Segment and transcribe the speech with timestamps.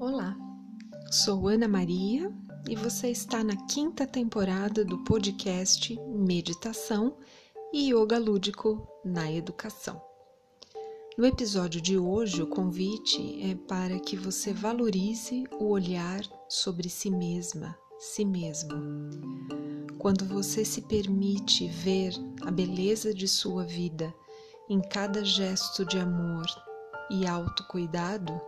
[0.00, 0.34] Olá,
[1.10, 2.32] sou Ana Maria
[2.66, 7.18] e você está na quinta temporada do podcast Meditação
[7.70, 10.00] e Yoga Lúdico na Educação.
[11.18, 17.10] No episódio de hoje, o convite é para que você valorize o olhar sobre si
[17.10, 18.70] mesma, si mesmo.
[19.98, 24.14] Quando você se permite ver a beleza de sua vida
[24.66, 26.46] em cada gesto de amor
[27.10, 28.40] e autocuidado,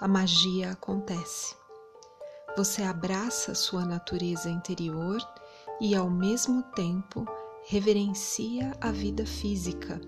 [0.00, 1.54] a magia acontece.
[2.56, 5.20] Você abraça sua natureza interior
[5.80, 7.26] e, ao mesmo tempo,
[7.66, 10.00] reverencia a vida física,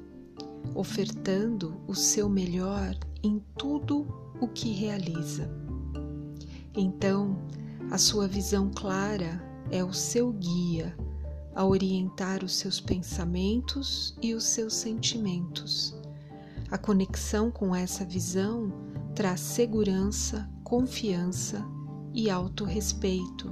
[0.74, 4.06] ofertando o seu melhor em tudo
[4.40, 5.50] o que realiza.
[6.76, 7.36] Então,
[7.90, 10.96] a sua visão clara é o seu guia
[11.54, 15.96] a orientar os seus pensamentos e os seus sentimentos.
[16.70, 18.85] A conexão com essa visão
[19.16, 21.66] traz segurança, confiança
[22.12, 23.50] e autorrespeito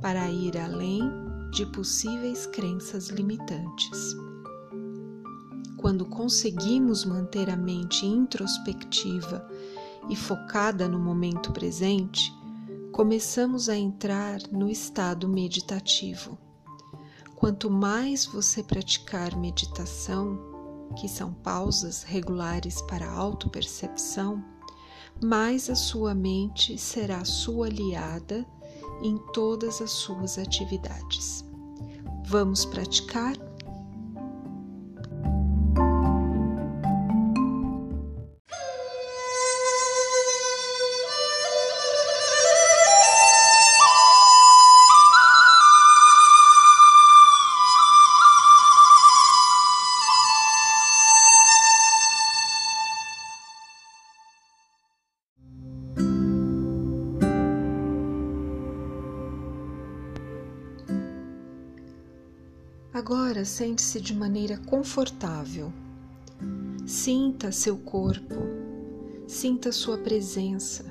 [0.00, 1.02] para ir além
[1.50, 4.14] de possíveis crenças limitantes.
[5.76, 9.44] Quando conseguimos manter a mente introspectiva
[10.08, 12.32] e focada no momento presente,
[12.92, 16.38] começamos a entrar no estado meditativo.
[17.34, 20.38] Quanto mais você praticar meditação,
[20.96, 24.44] que são pausas regulares para autopercepção,
[25.22, 28.46] mais a sua mente será sua aliada
[29.02, 31.44] em todas as suas atividades.
[32.26, 33.49] Vamos praticar?
[63.12, 65.72] Agora sente-se de maneira confortável.
[66.86, 68.36] Sinta seu corpo,
[69.26, 70.84] sinta sua presença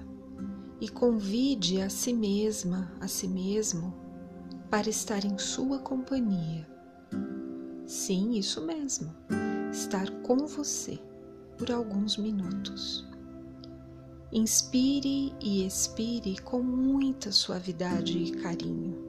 [0.82, 3.94] e convide a si mesma, a si mesmo,
[4.70, 6.68] para estar em sua companhia.
[7.86, 9.16] Sim, isso mesmo,
[9.72, 11.00] estar com você
[11.58, 13.08] por alguns minutos.
[14.30, 19.09] Inspire e expire com muita suavidade e carinho.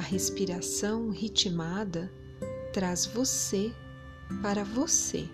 [0.00, 2.10] A respiração ritmada
[2.72, 3.70] traz você
[4.40, 5.28] para você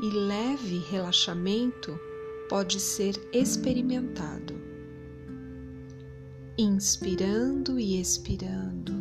[0.00, 1.94] e leve relaxamento
[2.48, 4.54] pode ser experimentado.
[6.56, 8.94] Inspirando e expirando.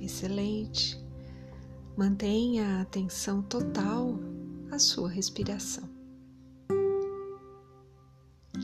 [0.00, 0.98] Excelente.
[1.94, 4.18] Mantenha a atenção total
[4.70, 5.86] à sua respiração.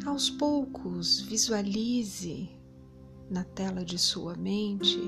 [0.06, 2.61] Aos poucos, visualize
[3.32, 5.00] na tela de sua mente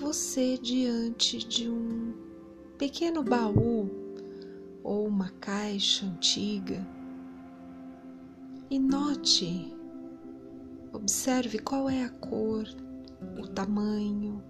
[0.00, 2.12] você diante de um
[2.76, 3.88] pequeno baú
[4.82, 6.84] ou uma caixa antiga
[8.68, 9.72] e note,
[10.92, 12.66] observe qual é a cor,
[13.38, 14.42] o tamanho,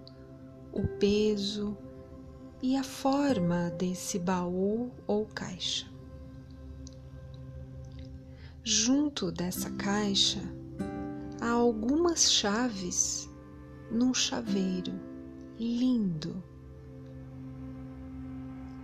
[0.73, 1.77] o peso
[2.63, 5.85] e a forma desse baú ou caixa.
[8.63, 10.41] Junto dessa caixa
[11.41, 13.29] há algumas chaves
[13.91, 14.93] num chaveiro
[15.59, 16.43] lindo.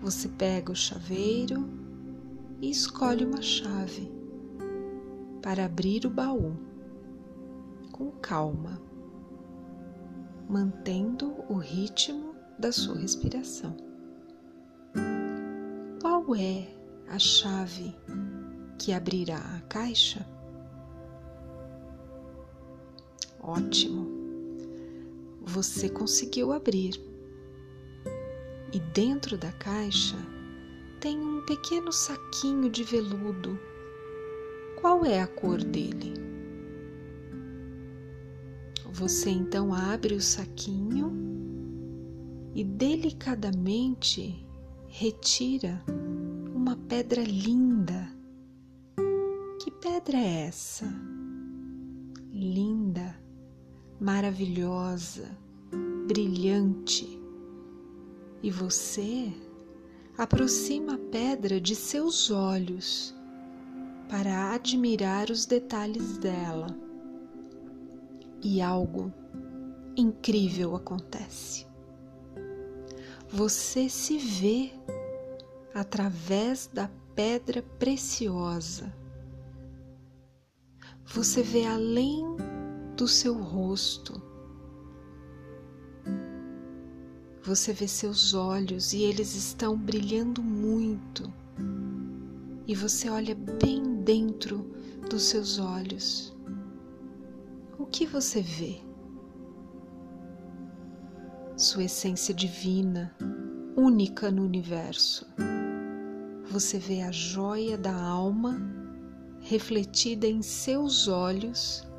[0.02, 1.70] Você pega o chaveiro
[2.62, 4.12] e escolhe uma chave
[5.42, 6.56] para abrir o baú
[7.92, 8.82] com calma,
[10.50, 13.76] mantendo o ritmo da sua respiração.
[16.02, 16.68] Qual é
[17.08, 17.96] a chave
[18.78, 20.26] que abrirá a caixa?
[23.44, 24.08] Ótimo!
[25.42, 27.02] Você conseguiu abrir.
[28.72, 30.16] E dentro da caixa
[31.00, 33.60] tem um pequeno saquinho de veludo.
[34.80, 36.14] Qual é a cor dele?
[38.92, 41.12] Você então abre o saquinho
[42.54, 44.46] e delicadamente
[44.88, 45.84] retira
[46.54, 48.08] uma pedra linda.
[49.60, 50.86] Que pedra é essa?
[52.32, 53.21] Linda
[54.02, 55.30] maravilhosa,
[56.08, 57.22] brilhante.
[58.42, 59.32] E você
[60.18, 63.16] aproxima a pedra de seus olhos
[64.10, 66.76] para admirar os detalhes dela.
[68.42, 69.14] E algo
[69.96, 71.68] incrível acontece.
[73.30, 74.72] Você se vê
[75.76, 78.92] através da pedra preciosa.
[81.06, 82.24] você vê além
[83.02, 84.22] do seu rosto.
[87.42, 91.34] Você vê seus olhos e eles estão brilhando muito.
[92.68, 94.72] E você olha bem dentro
[95.10, 96.32] dos seus olhos.
[97.80, 98.80] O que você vê?
[101.58, 103.16] Sua essência divina,
[103.76, 105.26] única no universo.
[106.52, 108.62] Você vê a joia da alma
[109.40, 111.90] refletida em seus olhos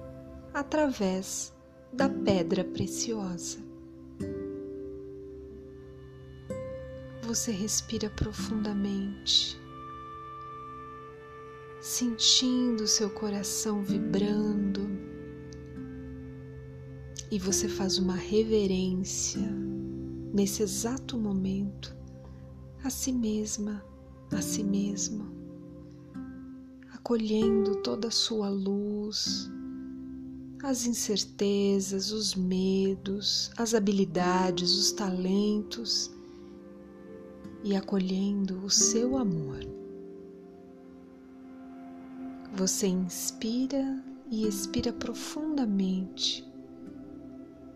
[0.53, 1.53] através
[1.93, 3.59] da pedra preciosa.
[7.23, 9.59] Você respira profundamente,
[11.81, 14.81] sentindo seu coração vibrando,
[17.31, 19.41] e você faz uma reverência
[20.35, 21.97] nesse exato momento
[22.85, 23.83] a si mesma,
[24.31, 25.33] a si mesmo,
[26.93, 29.51] acolhendo toda a sua luz
[30.63, 36.11] as incertezas, os medos, as habilidades, os talentos
[37.65, 39.61] e acolhendo o seu amor.
[42.55, 46.47] Você inspira e expira profundamente,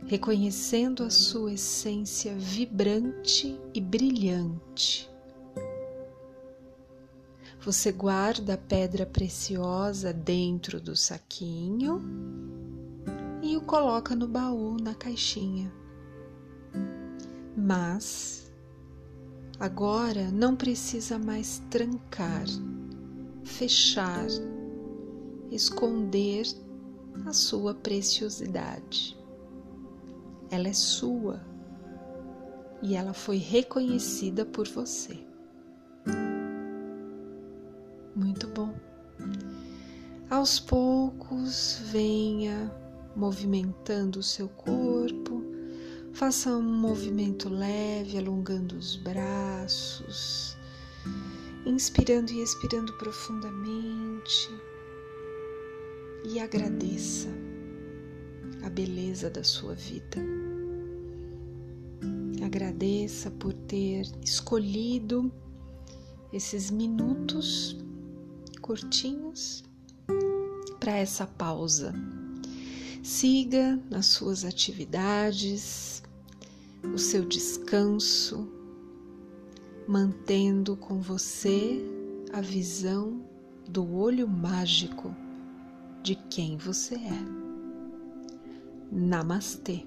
[0.07, 5.11] reconhecendo a sua essência vibrante e brilhante.
[7.61, 12.01] Você guarda a pedra preciosa dentro do saquinho
[13.57, 15.73] e o coloca no baú, na caixinha.
[17.57, 18.53] Mas
[19.59, 22.45] agora não precisa mais trancar,
[23.43, 24.27] fechar,
[25.51, 26.47] esconder
[27.25, 29.17] a sua preciosidade.
[30.51, 31.41] Ela é sua
[32.83, 35.19] e ela foi reconhecida por você.
[38.15, 38.75] Muito bom.
[40.29, 42.71] Aos poucos, venha
[43.17, 45.43] movimentando o seu corpo.
[46.13, 50.57] Faça um movimento leve, alongando os braços,
[51.65, 54.51] inspirando e expirando profundamente.
[56.25, 57.29] E agradeça
[58.63, 60.19] a beleza da sua vida.
[62.45, 65.33] Agradeça por ter escolhido
[66.33, 67.77] esses minutos
[68.61, 69.65] curtinhos
[70.81, 71.95] para essa pausa
[73.09, 76.03] Siga nas suas atividades,
[76.93, 78.51] o seu descanso,
[79.87, 81.81] mantendo com você
[82.33, 83.25] a visão
[83.69, 85.15] do olho mágico
[86.03, 87.25] de quem você é.
[88.91, 89.87] Namastê.